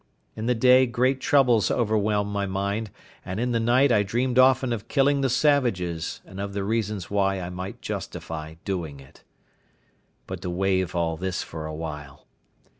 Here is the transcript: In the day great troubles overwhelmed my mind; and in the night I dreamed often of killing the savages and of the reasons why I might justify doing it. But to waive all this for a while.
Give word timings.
In 0.35 0.47
the 0.47 0.55
day 0.55 0.87
great 0.87 1.19
troubles 1.21 1.69
overwhelmed 1.69 2.31
my 2.31 2.47
mind; 2.47 2.89
and 3.23 3.39
in 3.39 3.51
the 3.51 3.59
night 3.59 3.91
I 3.91 4.01
dreamed 4.01 4.39
often 4.39 4.73
of 4.73 4.87
killing 4.87 5.21
the 5.21 5.29
savages 5.29 6.21
and 6.25 6.39
of 6.41 6.53
the 6.53 6.63
reasons 6.63 7.11
why 7.11 7.39
I 7.39 7.51
might 7.51 7.83
justify 7.83 8.55
doing 8.65 8.99
it. 8.99 9.23
But 10.25 10.41
to 10.41 10.49
waive 10.49 10.95
all 10.95 11.17
this 11.17 11.43
for 11.43 11.67
a 11.67 11.75
while. 11.75 12.25